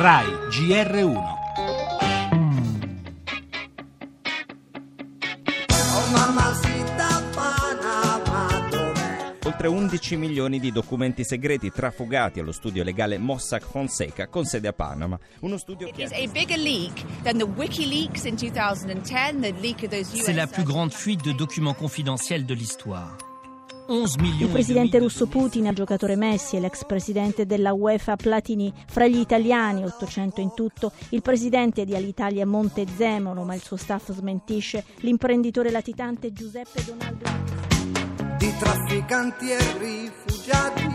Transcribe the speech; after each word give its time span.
RAI 0.00 0.24
GR1 0.48 1.38
oltre 9.44 9.68
11 9.68 10.16
milioni 10.16 10.58
di 10.58 10.72
documenti 10.72 11.22
segreti 11.22 11.70
trafugati 11.70 12.40
allo 12.40 12.52
studio 12.52 12.82
legale 12.82 13.18
Mossack 13.18 13.66
Fonseca 13.66 14.28
con 14.28 14.46
sede 14.46 14.68
a 14.68 14.72
Panama. 14.72 15.18
Uno 15.40 15.58
studio 15.58 15.90
che 15.90 16.06
C'est 20.00 20.34
la 20.34 20.46
più 20.46 20.62
grande 20.62 20.94
fuite 20.94 21.22
de 21.24 21.34
documents 21.34 21.76
confidentiels 21.76 22.46
de 22.46 22.54
l'histoire. 22.54 23.28
Il 23.92 24.48
presidente 24.52 25.00
russo 25.00 25.26
Putin, 25.26 25.66
il 25.66 25.74
giocatore 25.74 26.14
Messi 26.14 26.54
e 26.54 26.60
l'ex 26.60 26.84
presidente 26.84 27.44
della 27.44 27.72
UEFA 27.72 28.14
Platini. 28.14 28.72
Fra 28.86 29.08
gli 29.08 29.18
italiani, 29.18 29.84
800 29.84 30.40
in 30.40 30.54
tutto, 30.54 30.92
il 31.08 31.22
presidente 31.22 31.84
di 31.84 31.96
Alitalia 31.96 32.46
Montezemolo, 32.46 33.42
ma 33.42 33.56
il 33.56 33.62
suo 33.62 33.76
staff 33.76 34.12
smentisce, 34.12 34.84
l'imprenditore 34.98 35.72
latitante 35.72 36.32
Giuseppe 36.32 36.84
Donaldo. 36.84 37.24
Di 38.38 38.54
trafficanti 38.58 39.50
e 39.50 39.58
rifugiati, 39.78 40.86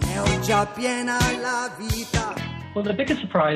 ne 0.00 0.18
ho 0.18 0.40
già 0.40 0.64
piena 0.64 1.18
la 1.42 1.70
vita. 1.76 2.45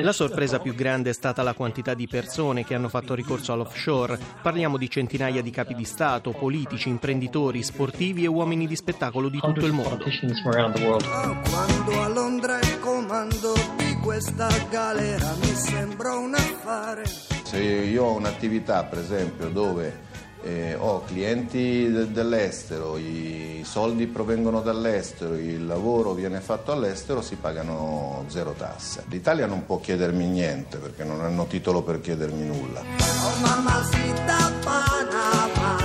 La 0.01 0.13
sorpresa 0.13 0.57
più 0.57 0.73
grande 0.73 1.11
è 1.11 1.13
stata 1.13 1.43
la 1.43 1.53
quantità 1.53 1.93
di 1.93 2.07
persone 2.07 2.65
che 2.65 2.73
hanno 2.73 2.89
fatto 2.89 3.13
ricorso 3.13 3.53
all'offshore. 3.53 4.17
Parliamo 4.41 4.77
di 4.77 4.89
centinaia 4.89 5.43
di 5.43 5.51
capi 5.51 5.75
di 5.75 5.85
Stato, 5.85 6.31
politici, 6.31 6.89
imprenditori, 6.89 7.61
sportivi 7.61 8.23
e 8.23 8.27
uomini 8.27 8.65
di 8.65 8.75
spettacolo 8.75 9.29
di 9.29 9.39
tutto 9.39 9.67
il 9.67 9.73
mondo. 9.73 10.03
Oh, 10.03 11.39
quando 11.49 12.01
a 12.01 12.07
Londra 12.07 12.57
il 12.57 12.79
comando 12.79 13.53
di 13.77 13.93
questa 14.01 14.49
galera 14.71 15.35
mi 15.39 15.53
sembra 15.53 16.15
un 16.15 16.33
affare. 16.33 17.03
Se 17.43 17.59
io 17.59 18.03
ho 18.03 18.15
un'attività, 18.15 18.85
per 18.85 18.97
esempio, 18.97 19.49
dove 19.49 20.09
eh, 20.43 20.75
ho 20.75 21.03
clienti 21.05 21.91
de- 21.91 22.11
dell'estero, 22.11 22.97
i 22.97 23.61
soldi 23.65 24.07
provengono 24.07 24.61
dall'estero, 24.61 25.35
il 25.35 25.65
lavoro 25.65 26.13
viene 26.13 26.39
fatto 26.39 26.71
all'estero, 26.71 27.21
si 27.21 27.35
pagano 27.35 28.25
zero 28.27 28.53
tasse. 28.57 29.03
L'Italia 29.09 29.45
non 29.45 29.65
può 29.65 29.79
chiedermi 29.79 30.25
niente 30.25 30.77
perché 30.77 31.03
non 31.03 31.21
hanno 31.21 31.45
titolo 31.45 31.81
per 31.81 32.01
chiedermi 32.01 32.45
nulla. 32.45 32.81
Oh, 32.81 33.29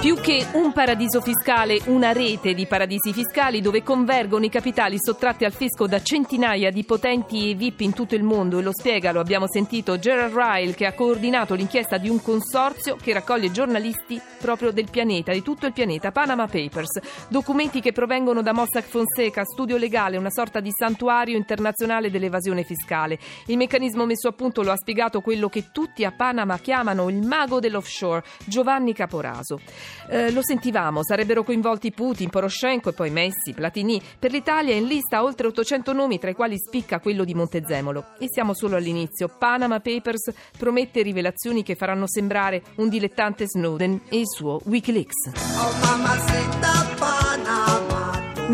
più 0.00 0.14
che 0.16 0.46
un 0.52 0.72
paradiso 0.72 1.20
fiscale, 1.20 1.80
una 1.86 2.12
rete 2.12 2.54
di 2.54 2.66
paradisi 2.66 3.12
fiscali 3.12 3.60
dove 3.60 3.82
convergono 3.82 4.44
i 4.44 4.50
capitali 4.50 4.96
sottratti 4.98 5.44
al 5.44 5.52
fisco 5.52 5.86
da 5.86 6.02
centinaia 6.02 6.70
di 6.70 6.84
potenti 6.84 7.50
e 7.50 7.54
VIP 7.54 7.80
in 7.80 7.92
tutto 7.92 8.14
il 8.14 8.22
mondo. 8.22 8.58
E 8.58 8.62
lo 8.62 8.72
spiega, 8.72 9.12
lo 9.12 9.20
abbiamo 9.20 9.46
sentito, 9.48 9.98
Gerald 9.98 10.34
Ryle, 10.34 10.74
che 10.74 10.86
ha 10.86 10.92
coordinato 10.92 11.54
l'inchiesta 11.54 11.98
di 11.98 12.08
un 12.08 12.20
consorzio 12.20 12.96
che 13.00 13.12
raccoglie 13.12 13.50
giornalisti 13.50 14.20
proprio 14.38 14.70
del 14.70 14.90
pianeta, 14.90 15.32
di 15.32 15.42
tutto 15.42 15.66
il 15.66 15.72
pianeta, 15.72 16.12
Panama 16.12 16.46
Papers. 16.46 17.26
Documenti 17.28 17.80
che 17.80 17.92
provengono 17.92 18.42
da 18.42 18.52
Mossack 18.52 18.88
Fonseca, 18.88 19.44
studio 19.44 19.76
legale, 19.76 20.16
una 20.16 20.30
sorta 20.30 20.60
di 20.60 20.70
santuario 20.70 21.36
internazionale 21.36 22.10
dell'evasione 22.10 22.64
fiscale. 22.64 23.18
Il 23.46 23.56
meccanismo 23.56 24.04
messo 24.04 24.28
a 24.28 24.32
punto 24.32 24.62
lo 24.62 24.72
ha 24.72 24.76
spiegato 24.76 25.20
quello 25.20 25.48
che 25.48 25.70
tutti 25.72 26.04
a 26.04 26.12
Panama 26.12 26.58
chiamano 26.58 27.08
il 27.08 27.26
mago 27.26 27.60
dell'offshore, 27.60 28.22
Giovanni 28.44 28.92
Caporaso. 28.92 29.60
Eh, 30.08 30.30
lo 30.32 30.42
sentivamo, 30.42 31.02
sarebbero 31.02 31.42
coinvolti 31.42 31.92
Putin, 31.92 32.30
Poroshenko 32.30 32.90
e 32.90 32.92
poi 32.92 33.10
Messi, 33.10 33.52
Platini. 33.54 34.00
Per 34.18 34.30
l'Italia 34.30 34.74
in 34.74 34.86
lista 34.86 35.22
oltre 35.22 35.46
800 35.46 35.92
nomi, 35.92 36.18
tra 36.18 36.30
i 36.30 36.34
quali 36.34 36.56
spicca 36.58 37.00
quello 37.00 37.24
di 37.24 37.34
Montezemolo. 37.34 38.06
E 38.18 38.26
siamo 38.30 38.54
solo 38.54 38.76
all'inizio. 38.76 39.28
Panama 39.28 39.80
Papers 39.80 40.32
promette 40.56 41.02
rivelazioni 41.02 41.62
che 41.62 41.74
faranno 41.74 42.06
sembrare 42.06 42.62
un 42.76 42.88
dilettante 42.88 43.46
Snowden 43.46 44.02
e 44.08 44.18
il 44.18 44.28
suo 44.28 44.60
Wikileaks. 44.64 45.32
Oh, 45.58 46.75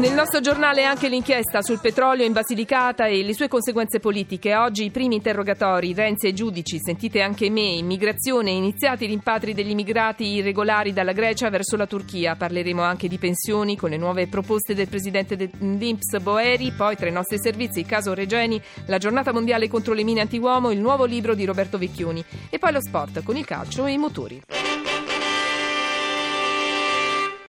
nel 0.03 0.15
nostro 0.15 0.41
giornale 0.41 0.83
anche 0.83 1.07
l'inchiesta 1.07 1.63
sul 1.63 1.79
petrolio 1.79 2.25
in 2.25 2.33
Basilicata 2.33 3.07
e 3.07 3.23
le 3.23 3.35
sue 3.35 3.47
conseguenze 3.47 4.01
politiche. 4.01 4.57
Oggi 4.57 4.87
i 4.87 4.91
primi 4.91 5.15
interrogatori, 5.15 5.95
Renzi 5.95 6.27
e 6.27 6.33
giudici, 6.33 6.81
sentite 6.81 7.21
anche 7.21 7.49
me, 7.51 7.77
immigrazione, 7.77 8.51
iniziati 8.51 9.05
i 9.05 9.07
rimpatri 9.07 9.55
degli 9.55 9.71
immigrati 9.71 10.25
irregolari 10.25 10.93
dalla 10.93 11.13
Grecia 11.13 11.51
verso 11.51 11.77
la 11.77 11.87
Turchia. 11.87 12.35
Parleremo 12.35 12.83
anche 12.83 13.07
di 13.07 13.17
pensioni 13.17 13.77
con 13.77 13.91
le 13.91 13.97
nuove 13.97 14.27
proposte 14.27 14.75
del 14.75 14.89
presidente 14.89 15.37
dell'Inps 15.37 16.19
Boeri, 16.19 16.73
poi 16.73 16.97
tra 16.97 17.09
i 17.09 17.13
nostri 17.13 17.39
servizi 17.39 17.79
il 17.79 17.87
caso 17.87 18.13
Regeni, 18.13 18.61
la 18.87 18.99
giornata 18.99 19.33
mondiale 19.33 19.69
contro 19.69 19.95
le 19.95 20.03
mine 20.03 20.23
antiuomo, 20.23 20.73
il 20.73 20.81
nuovo 20.81 21.05
libro 21.05 21.37
di 21.37 21.45
Roberto 21.45 21.79
Vecchioni 21.79 22.25
e 22.51 22.59
poi 22.59 22.73
lo 22.73 22.81
sport 22.81 23.23
con 23.23 23.37
il 23.37 23.45
calcio 23.45 23.87
e 23.87 23.93
i 23.93 23.99
motori. 23.99 24.43